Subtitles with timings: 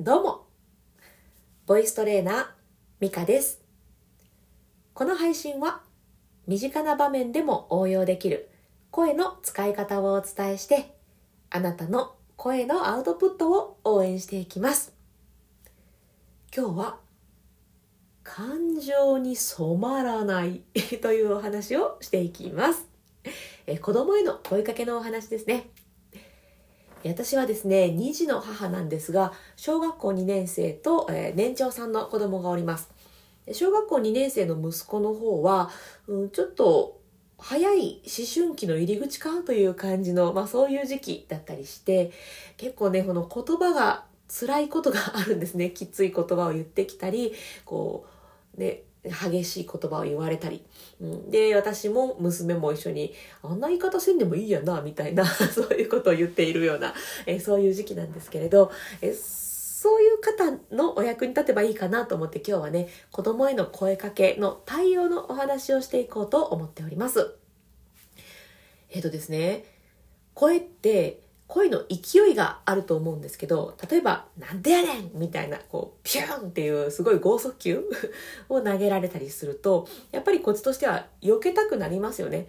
[0.00, 0.46] どうも、
[1.66, 2.46] ボイストレーナー、
[3.00, 3.60] ミカです。
[4.94, 5.82] この配信は、
[6.46, 8.48] 身近な場面でも応用できる
[8.92, 10.94] 声の使い方をお伝えして、
[11.50, 14.94] あなたの声のアウトプットを応援していきます。
[16.56, 17.00] 今日は、
[18.22, 20.62] 感情に染まらない
[21.02, 22.86] というお話をしていきます。
[23.66, 25.68] え子供への声かけのお話ですね。
[27.04, 32.90] 私はですね、2児の母なんですが、小学校2年生と、えー年長さんの子供がおります。
[33.52, 35.70] 小学校2年生の息子の方は、
[36.06, 37.00] うん、ちょっと
[37.38, 42.10] 早い思春期の入り口かという感じの、まあそういう時期だったりして、
[42.56, 45.70] 結構ね、この言葉が辛いことがあるんですね。
[45.70, 47.32] きつい言葉を言ってきたり、
[47.64, 48.06] こ
[48.56, 50.64] う、ね、激しい言葉を言われたり。
[51.00, 56.94] うん、で、私も娘も一緒に、あんな言い方せんでもいいやな、みたいな、 そういうことを言っているような、
[57.26, 67.36] えそういう時期なんですけれど、えそういう方のお役に立てばいいかなと思って今日はね、子供への声かけの対応のお話をしていこうと思っております。
[68.90, 69.64] えっ、とですね、
[70.34, 77.84] 声って声の勢いがあると思うんですけど、例えば、なんでやねんみたいな、こう、ピューンっていうすごい剛速球
[78.50, 82.48] を投げられたりすると、やっぱりこっちとしては避けたくなりますよね。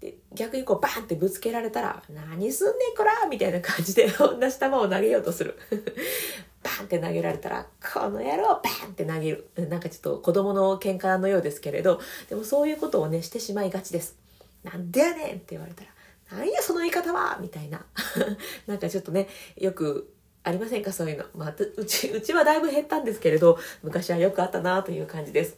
[0.00, 5.56] で逆にこうバーンってぶつけられたら、何すんねんこらみたいな感じで同じ球を投げようとする。
[6.64, 9.50] バーンって投げられたら、この野郎バーンって投げる。
[9.54, 14.16] なんかちょっと子供の喧嘩のようですけれど、でもそういうことをね、してしまいがちです。
[14.64, 15.91] なんでやねんって言われたら、
[16.32, 17.84] なんやその言い方はみたいな。
[18.66, 20.12] なんかちょっとね、よく
[20.44, 21.24] ありませんかそういうの。
[21.34, 25.56] まあ、うち、うちはだいぶ減ったんですけれど、昔はよくあったなという感じです。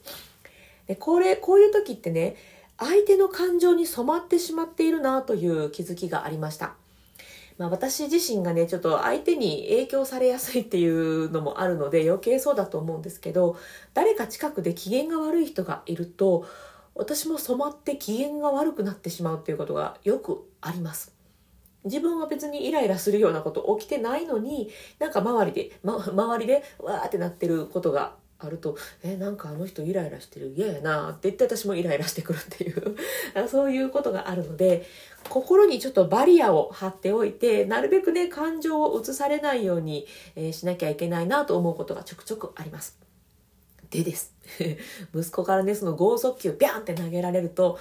[0.87, 2.37] で、これ、こういう時ってね、
[2.79, 6.75] 相手の感情に染まってしまっているなという気づきがありました。
[7.57, 13.57] まあ私自身がね、ちょっと相手に影響されやすいっていうのもあるので余計そうだと思うんですけど、
[13.95, 16.47] 誰か近くで機嫌が悪い人がいると、
[16.95, 21.15] 私も染まって機嫌が悪くなってしまうっていうことがよくあります。
[21.85, 32.97] 自分は別にイライラするようなこと起きてないのに、なんか周りで、ま、周りでわーってなってることがあると、え、なんかあの人イライラしてる、嫌やなって言って私もイライラしてくるっていう、
[33.49, 34.87] そういうことがあるので、
[35.29, 43.04] 心にちょっとバリアを張っておいて、なるべくね、感情を移されないように、えーしなきゃいけないなと思うことがちょくちょくあります。
[43.91, 44.35] でです。
[45.15, 47.79] 息子からね、その剛速球ビャンって投げられると、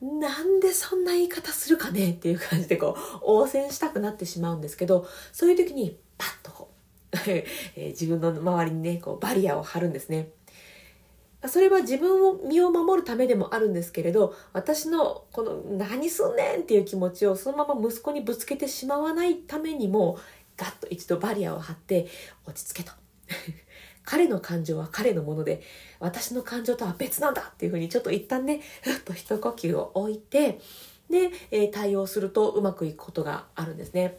[0.00, 6.68] なんでそんな言い方するかねっていう感じでこう、応戦したくなってしまうんですけど、そういう時にパッとこ
[7.12, 7.46] う、 え
[7.88, 10.30] 自分の周りにね、こうバリアを張るんですね。
[11.48, 20.18] それは自分を身を守るためでもあるんですけれど私のこの「何すんねん!」っていう気持ちをそのまま息子にぶつけてしまわないためにも
[20.56, 22.08] ガッと一度バリアを張って
[22.46, 22.92] 落ち着けと
[24.06, 25.60] 彼の感情は彼のもので
[26.00, 30.60] 私の感情とは別なんだっていうふうにちょっと一旦ねふっと一呼吸を置いて
[31.10, 34.18] で、え対応するとうまくいくことがあるんですね。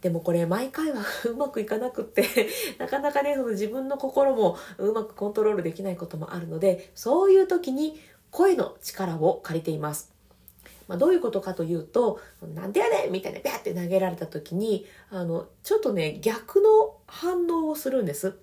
[0.00, 2.24] でもこれ毎回は うまくいかなくって
[2.78, 10.12] なかなかねその自分の心もうまくコントロールできないこともあるのでそういう時に声の力を借りています。
[10.86, 12.20] まあ、どういうことかというと
[12.54, 18.34] 「なんでやねん!」みたいなビャって投げられた時にあのちょっとね逆の反応をするんです。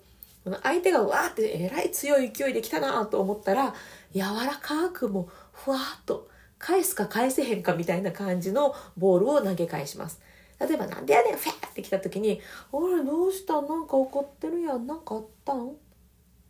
[0.61, 3.73] 相手がわーってえらい強い勢いで来たなと思ったら
[4.13, 6.27] 柔らかくもふわーっと
[6.59, 10.19] 返すか返せへんかみたいな感じのボールを投げ返します。
[10.59, 12.39] 例えば、なんでやねんフェーって来た時に、
[12.71, 14.87] あれ、どうしたなんか怒ってるやん。
[14.87, 15.73] なんかあったん？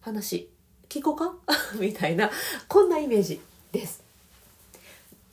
[0.01, 0.51] 話、
[0.87, 1.35] 聞こか？
[1.79, 2.29] みたいな、
[2.67, 4.02] こんなイメージです。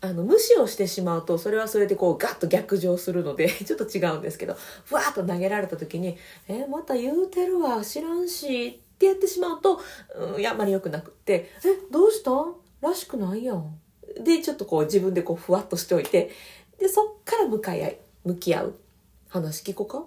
[0.02, 6.16] あの、無視をしてしまうと、それはそれでこう、ガッと逆上するので、 ちょっと違うんですけど、ふわーっと投げられた時に、
[6.48, 9.78] え、また言うてるわ、知らんし、ってやってしまうと、
[10.36, 12.30] うん、あんまり良くなくって、え、どうした
[12.80, 13.78] らしくないやん。
[14.18, 16.30] で、ちょっとこう、自分でこう、ふわっとしておいて、
[16.78, 18.74] で、そっから向かい合い、向き合う。
[19.28, 20.04] 話聞こうか？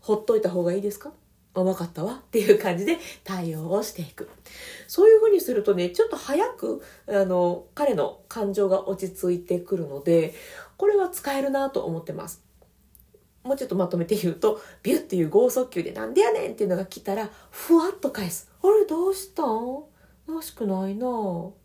[0.00, 1.12] ほっといた方がいいですか？
[1.54, 2.14] あ、分かったわ。
[2.14, 4.28] っていう感じで対応をしていく。
[4.88, 10.34] そういうふうにするとね、ちょっと早く、あの、彼の感情が落ち着いてくるので、
[10.76, 12.42] これは使えるなと思ってます。
[13.44, 18.50] もうちょっとまとめて言うと、ビュッっていう剛速球でなんでやねんっていうのが来たら、ふわっと返す。
[18.62, 19.84] あれどうしたん？
[20.28, 21.06] らしくないな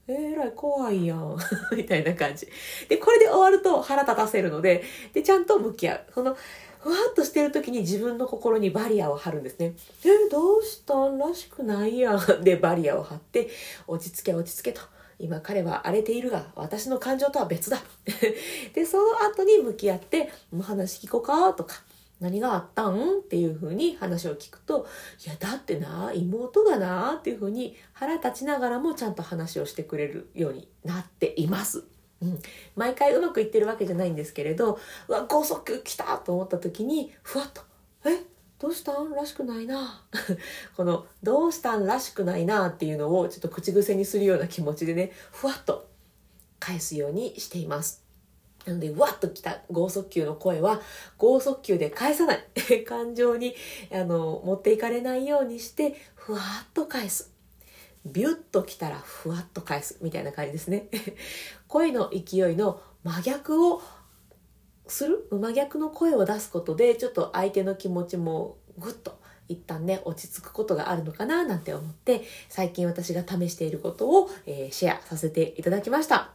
[0.07, 1.37] えらい怖いやん。
[1.77, 2.47] みたいな感じ。
[2.89, 6.05] で、これで終わると腹立たせるので、で、ちゃんと向き合う。
[6.13, 6.35] その、
[6.87, 9.73] ふわっとしてる時に自分の心にバリアを張るんですね。
[10.05, 12.43] え、どうしたんらしくないやん。
[12.45, 13.49] で、バリアを張って、
[13.87, 14.79] 落ち着け落ち着けと。
[15.19, 17.77] 今彼は荒れているが、私の感情とは別だ。
[18.73, 21.83] で、その後に向き合って、もう話聞こうかとか、
[22.21, 23.19] 何があったん？
[23.19, 24.87] っていうふうに話を聞くと、
[25.25, 31.83] いや、だってな、妹がな、っていうふうに腹立ちながらもちゃんと話をしてくれるようになっています。
[32.21, 32.39] うん、
[32.75, 37.61] 毎回うまくいってるわけじゃないんですけれど、うわ、高速球来たと思った時に、ふわっと、
[38.05, 38.23] え？
[38.59, 39.11] どうしたん？
[39.11, 40.03] らしくないな。
[40.75, 41.85] この、どうしたん？
[41.85, 45.87] らしくないなっていうのをちょっと口癖にするような気持ちでね、ふわっと
[46.59, 48.03] 返すようにしています。
[48.65, 50.81] なので、わっと来た剛速球の声は、
[51.19, 52.43] 剛速球で返さない。
[52.83, 53.55] 感情に、
[53.91, 57.36] あの、持っていかれないようにして、ふわっと返す。
[58.11, 59.97] ビュッと来たら、ふわっと返す。
[60.01, 60.89] みたいな感じですね。
[61.67, 63.81] 声の勢いの真逆を
[64.87, 65.27] する？
[65.31, 69.19] 真逆の声を出すことで、ちょっと相手の気持ちもぐっと
[69.49, 76.31] 一旦ね、落ち着くことがあるのかななんて思って、最近私が試していることを、えー、シェアさせていただきました。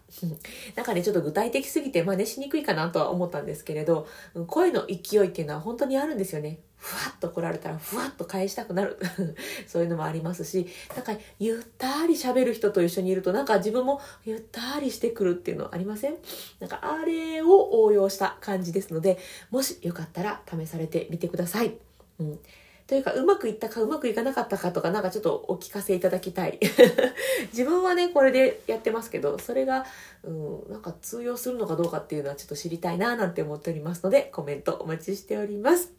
[0.76, 4.06] なんかね、ちょっと具体的すぎて真似しにくいかなとは思ったんですけれど、
[4.47, 6.61] 声の勢いっていうのは本当にあるんですよね。
[6.76, 8.99] ふわっと来られたらふわっと返したくなる。
[9.69, 10.67] そういうのもありますし、
[10.97, 16.17] なんかゆったり喋る人と一緒にいるとなんか自分もゆったりしてくるっていうのありません？
[16.59, 19.19] なんかあれを応用した感じですので、
[19.50, 21.76] もしよかったら試されてみてください。
[22.19, 22.41] うん
[22.87, 26.58] というか、うまくいったかうまくいかなかったかとか、なんかちょっとお聞かせいただきたい。
[27.52, 29.87] 自分はね、これでやってますけど、それが、
[30.25, 35.93] うん、なんか通用するのかどうかっていうのはちょっと知りたいななんて思っておりますので、コメントお待ちしております。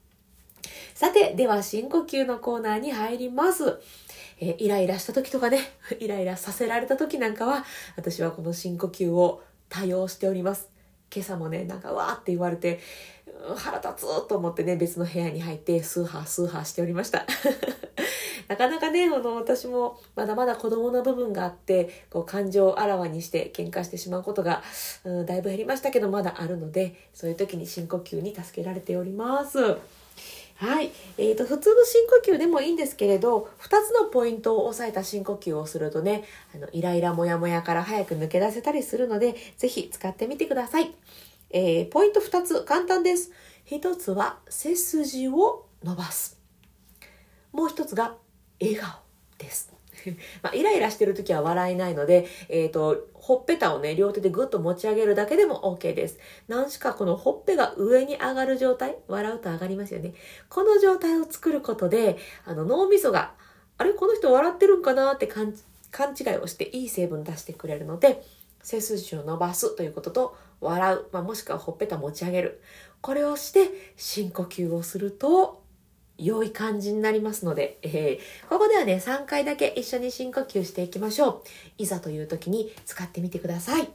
[0.93, 3.79] さて、では深呼吸のコーナーに入ります。
[4.39, 5.59] え、イライラした時とかね、
[5.99, 7.65] イライラさせられた時なんかは、
[7.95, 10.72] 私はこの深呼吸を多用しております。
[11.13, 12.79] 今朝もね、なんかわーって言われて、
[13.55, 17.25] 腹立つと思ってね、別の部屋に入ってスーハースーハーしておりました。
[18.47, 24.63] なかなかね、あの、私もまだまだ子供の部分があって、こう感情をあらわにして喧嘩してしまうことが、
[25.03, 29.77] うん、だいぶ減りましたけど、まだあるので、そういう時に深呼吸に助けられております。
[30.63, 30.91] はい。
[31.17, 36.23] えーと、普通の深呼吸でもいいんですけれど、2つのポイントを押さえた深呼吸をするとね、
[36.55, 40.95] あのイライラモヤモヤから早く抜け出せたりするので、是非使ってみてください。
[41.49, 43.31] えー、ポイント2つ、簡単です。
[43.71, 46.39] 1つは背筋を伸ばす。
[47.51, 48.15] もう1つが
[48.61, 49.01] 笑顔
[49.37, 49.82] です。
[50.41, 56.19] まあ、イライラしてる時は笑えないので、えっ、ー、と、ほっぺたをね、両手でぐっと持ち上げるだけでも OK です。
[56.47, 60.13] 何しかこのほっぺが上に上がる状態、笑うと上がりますよね。
[60.49, 63.33] この状態を作ることで、あの脳みそが、
[63.77, 63.93] あれ？
[63.93, 68.23] この人笑ってるんかなって勘違いをしていい成分出してくれるので、
[68.61, 72.61] 背筋を伸ばすということと、笑う、まあ、もしくはほっぺた持ち上げる。
[73.01, 75.62] これをして深呼吸をすると、
[76.17, 81.41] 良い感じになりますので、えー、ここではね、3回だけ一緒に深呼吸していきましょう。
[81.77, 83.89] いざという時に使ってみてください。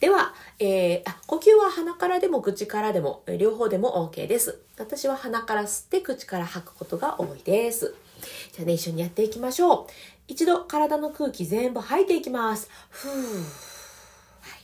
[0.00, 4.60] では、えー、あ、呼吸は鼻からでも口からでも、両方でも OK です。
[4.78, 7.94] 私は鼻から吸って口から吐くことが多いです。
[8.52, 9.86] じゃあね、一緒にやっていきましょう。
[10.26, 12.70] 一度体の空気全部吐いていきます。
[12.88, 13.12] ふー。
[13.12, 14.60] はい、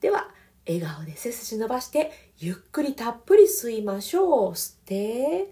[0.00, 0.28] では、
[0.68, 4.52] 笑顔で背筋伸ばして、ゆっくりたっぷり吸いましょう。
[4.52, 5.46] 吸って、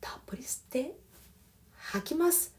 [0.00, 0.96] たっぷり吸って、
[1.76, 2.54] 吐きます。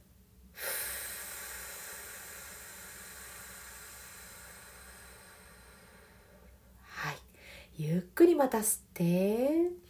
[6.83, 7.18] はい。
[7.77, 9.89] ゆっくりまた吸って、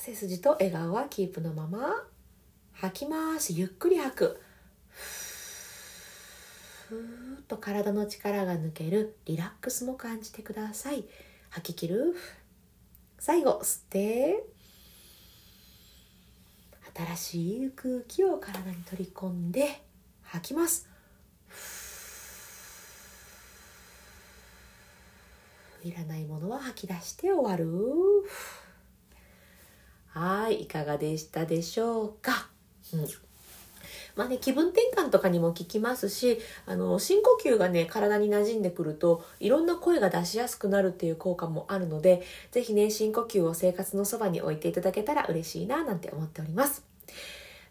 [0.00, 2.04] 背筋と笑顔はキープのまま
[2.72, 4.40] 吐きますゆっくり吐く
[6.90, 11.04] ふーっと体の力が抜けるリラックスも感じてください。
[11.50, 12.16] 吐き切る？
[13.20, 14.44] 最後吸って。
[16.92, 19.84] 新しい空気を体に取り込んで
[20.22, 20.88] 吐きます。
[25.84, 27.70] いらないものは吐き出して終わる。
[30.08, 32.50] はいいかがでしたでしょうか、
[32.92, 33.06] うん。
[34.16, 46.84] まあね、気分転換とかにも効きますし、あの、深呼吸がね、体に馴染んでくると、いろんな声が出しやすくなるっていう効果もあるので、ぜひね、深呼吸を生活のそばに置いていただけたら嬉しいな、なんて思っております。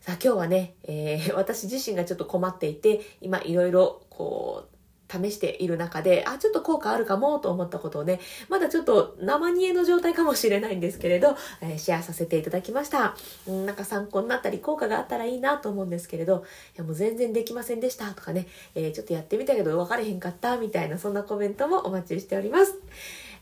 [0.02, 4.79] さあ今日はね、えー、私自身がちょっと困っていて、今いろいろこう、
[5.10, 13.16] 試している中で、あ、ちょっと効果あるかもと思ったことをね、まだちょっと生煮えの状態かもしれないんですけれど、えー、シェアさせていただきました。
[13.48, 16.44] うん、なんか参考になったり効果があったらいいなと思うんですけれど、
[16.76, 22.76] いやもう全然できませんでしたとかね、えー、ちょっとやってみたけど分かれへんかったみたいなそんなコメントもお待ちしております。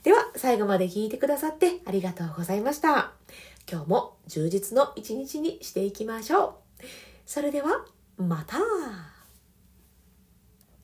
[0.04, 3.12] では、最後まで聞いてくださってありがとうございました。
[3.70, 6.86] 今日も充実の一日にしていきましょう。
[7.26, 7.86] それでは、
[8.18, 8.58] また